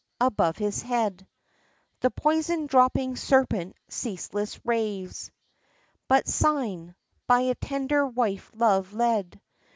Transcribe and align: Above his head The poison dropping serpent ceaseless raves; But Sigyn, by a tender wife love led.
Above 0.19 0.57
his 0.57 0.81
head 0.81 1.27
The 1.99 2.09
poison 2.09 2.65
dropping 2.65 3.15
serpent 3.17 3.77
ceaseless 3.87 4.59
raves; 4.65 5.29
But 6.07 6.25
Sigyn, 6.27 6.95
by 7.27 7.41
a 7.41 7.53
tender 7.53 8.07
wife 8.07 8.49
love 8.55 8.93
led. 8.93 9.39